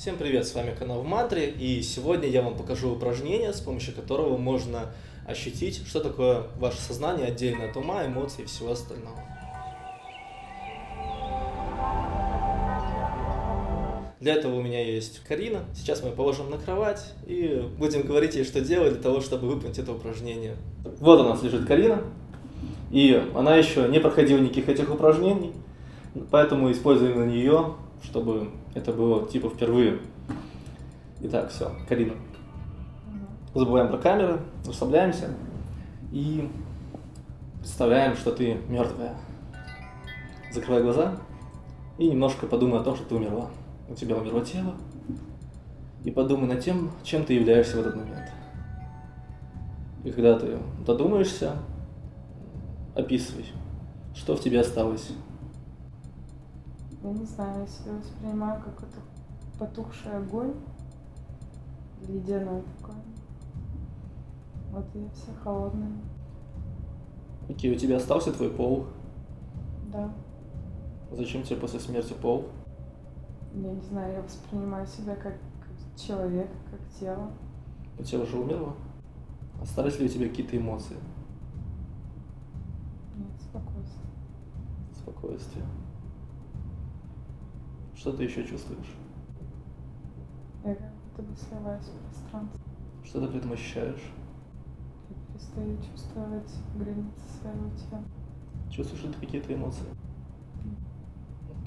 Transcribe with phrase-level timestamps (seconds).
[0.00, 3.94] Всем привет, с вами канал в Мантре, и сегодня я вам покажу упражнение, с помощью
[3.94, 4.86] которого можно
[5.26, 9.18] ощутить, что такое ваше сознание отдельно от ума, эмоций и всего остального.
[14.20, 15.66] Для этого у меня есть Карина.
[15.74, 19.48] Сейчас мы ее положим на кровать и будем говорить ей, что делать для того, чтобы
[19.48, 20.56] выполнить это упражнение.
[20.98, 22.02] Вот у нас лежит Карина,
[22.90, 25.52] и она еще не проходила никаких этих упражнений,
[26.30, 30.00] поэтому используем на нее, чтобы это было типа впервые.
[31.20, 32.14] Итак, все, Карина.
[33.54, 35.28] Забываем про камеры, расслабляемся
[36.12, 36.48] и
[37.58, 39.16] представляем, что ты мертвая.
[40.52, 41.16] Закрывай глаза
[41.98, 43.50] и немножко подумай о том, что ты умерла
[43.90, 44.74] у тебя умерло тело,
[46.04, 48.30] и подумай над тем, чем ты являешься в этот момент.
[50.04, 51.56] И когда ты додумаешься,
[52.94, 53.46] описывай,
[54.14, 55.08] что в тебе осталось.
[57.02, 59.00] Я не знаю, я себя воспринимаю как это
[59.58, 60.54] потухший огонь,
[62.06, 62.94] ледяной такой.
[64.70, 65.92] Вот я вся холодная.
[67.48, 68.86] Окей, у тебя остался твой пол?
[69.92, 70.12] Да.
[71.10, 72.46] Зачем тебе после смерти пол?
[73.54, 77.32] Я не знаю, я воспринимаю себя как, как человек, как тело.
[77.98, 78.74] У тебя уже умерло?
[79.60, 80.96] Остались ли у тебя какие-то эмоции?
[83.16, 84.06] Нет, спокойствие.
[84.94, 85.64] Спокойствие.
[88.00, 88.96] Что ты еще чувствуешь?
[90.64, 92.60] Я как будто бы сливаюсь в пространство.
[93.04, 94.02] Что ты при этом ощущаешь?
[95.10, 98.02] Я перестаю чувствовать границы своего тела.
[98.70, 99.84] Чувствуешь ли ты какие-то эмоции?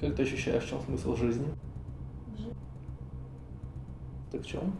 [0.00, 1.46] Как ты ощущаешь, в чем смысл жизни?
[2.36, 2.56] Жить
[4.32, 4.72] Так в чем?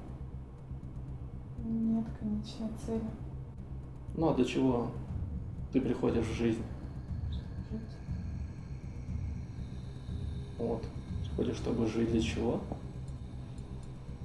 [1.64, 3.10] нет конечной цели.
[4.16, 4.90] Ну а для чего
[5.72, 6.64] ты приходишь в жизнь?
[7.70, 7.96] Жить.
[10.58, 10.84] Вот.
[11.36, 12.60] Приходишь, чтобы жить для чего?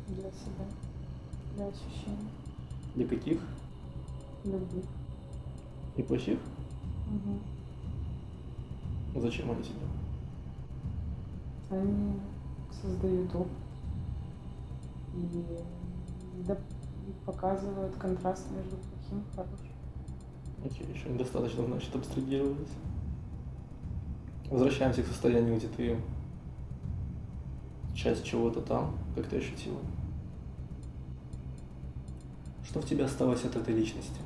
[0.07, 0.65] для себя,
[1.55, 2.29] для ощущений,
[2.95, 3.39] Для каких?
[4.43, 4.81] любви.
[5.97, 6.39] И плохих?
[7.07, 7.39] Мгм.
[9.21, 9.75] Зачем они тебе?
[11.69, 12.13] Они
[12.81, 13.51] создают опыт
[15.15, 16.57] и да-
[17.25, 19.67] показывают контраст между плохим и хорошим.
[20.65, 22.67] Окей, еще недостаточно, значит, абстрагировались.
[24.49, 25.97] Возвращаемся к состоянию, где ты
[27.99, 29.79] часть чего-то там, как ты ощутила.
[32.63, 34.21] Что в тебе осталось от этой личности?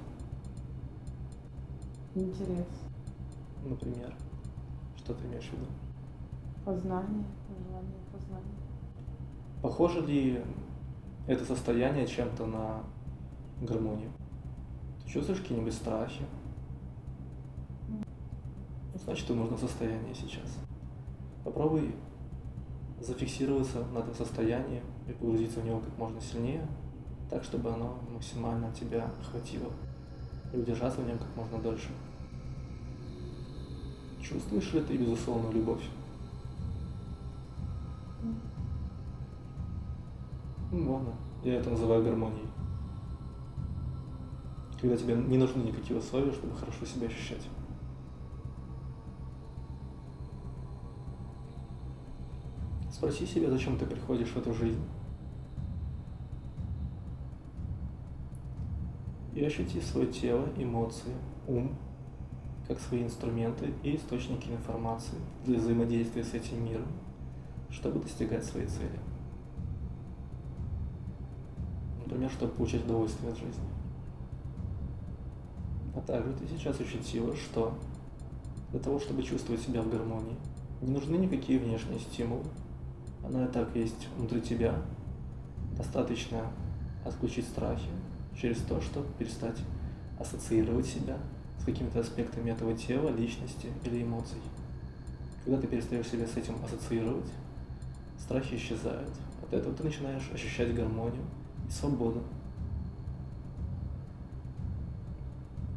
[2.14, 2.68] Интерес,
[3.66, 4.14] Например,
[4.98, 5.66] что ты имеешь в виду?
[6.64, 7.26] познание,
[7.68, 8.56] желание познания.
[9.62, 10.42] Похоже ли
[11.28, 12.84] это состояние чем-то на
[13.62, 14.12] гармонию?
[15.04, 16.24] Ты чувствуешь какие-нибудь страхи?
[19.04, 20.58] Значит, ты в нужном состоянии сейчас.
[21.44, 21.96] Попробуй
[23.06, 26.68] зафиксироваться на этом состоянии и погрузиться в него как можно сильнее,
[27.30, 29.72] так, чтобы оно максимально тебя охватило
[30.54, 31.90] и удержаться в нем как можно дольше.
[34.22, 35.84] Чувствуешь ли ты безусловную любовь?
[40.72, 42.48] Ну, ладно, я это называю гармонией.
[44.80, 47.48] Когда тебе не нужны никакие условия, чтобы хорошо себя ощущать.
[52.94, 54.84] Спроси себя, зачем ты приходишь в эту жизнь.
[59.34, 61.12] И ощути свое тело, эмоции,
[61.48, 61.76] ум,
[62.68, 66.86] как свои инструменты и источники информации для взаимодействия с этим миром,
[67.72, 69.00] чтобы достигать своей цели.
[71.98, 73.70] Например, чтобы получать удовольствие от жизни.
[75.96, 77.74] А также ты сейчас ощутила, что
[78.70, 80.38] для того, чтобы чувствовать себя в гармонии,
[80.80, 82.46] не нужны никакие внешние стимулы.
[83.24, 84.76] Оно и так есть внутри тебя.
[85.78, 86.42] Достаточно
[87.06, 87.90] отключить страхи
[88.36, 89.58] через то, чтобы перестать
[90.20, 91.18] ассоциировать себя
[91.60, 94.40] с какими-то аспектами этого тела, личности или эмоций.
[95.44, 97.32] Когда ты перестаешь себя с этим ассоциировать,
[98.20, 99.12] страхи исчезают.
[99.42, 101.24] От этого ты начинаешь ощущать гармонию
[101.68, 102.24] и свободу.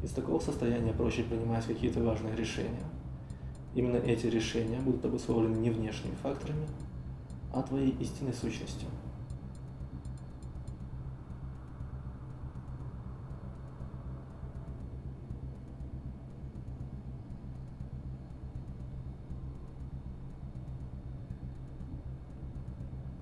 [0.03, 2.85] Из такого состояния проще принимать какие-то важные решения.
[3.75, 6.67] Именно эти решения будут обусловлены не внешними факторами,
[7.57, 8.87] а твоей истинной сущностью.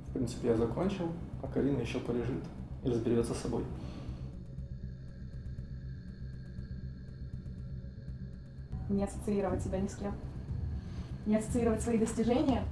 [0.09, 2.43] В принципе, я закончил, а Карина еще полежит
[2.83, 3.65] и разберется с собой.
[8.91, 10.13] не ассоциировать себя ни с кем.
[11.27, 12.65] Не ассоциировать свои достижения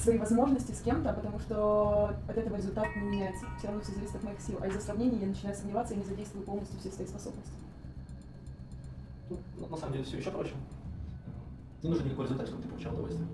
[0.00, 3.44] свои возможности с кем-то, потому что от этого результат не меняется.
[3.58, 4.58] Все равно все зависит от моих сил.
[4.60, 7.52] А из-за сравнения я начинаю сомневаться и не задействую полностью все свои способности.
[9.28, 10.54] Ну, на самом деле все еще проще.
[11.82, 13.28] Не нужен никакой результат, чтобы ты получал удовольствие.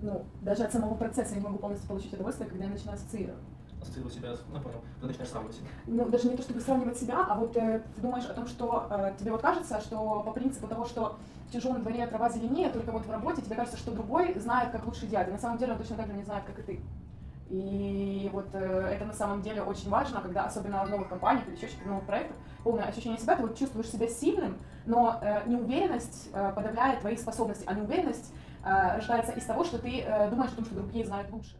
[0.00, 3.42] Ну, даже от самого процесса я не могу полностью получить удовольствие, когда я начинаю ассоциировать.
[3.82, 5.68] Ассоциировать себя, с- ну понял, ты начинаешь сравнивать себя.
[5.86, 8.86] Ну, даже не то, чтобы сравнивать себя, а вот э, ты думаешь о том, что
[8.90, 11.16] э, тебе вот кажется, что по принципу того, что
[11.48, 14.84] в чужом дворе трава зеленее, только вот в работе тебе кажется, что другой знает, как
[14.84, 15.28] лучше делать.
[15.28, 16.80] И на самом деле он точно так же не знает, как и ты.
[17.50, 18.58] И вот э,
[18.94, 22.04] это на самом деле очень важно, когда особенно в новых компаниях или еще что-то новых
[22.04, 27.16] проектах, полное ощущение себя, ты вот чувствуешь себя сильным, но э, неуверенность э, подавляет твои
[27.16, 28.34] способности, а неуверенность
[28.64, 31.56] э, рождается из того, что ты э, думаешь о том, что другие знают лучше.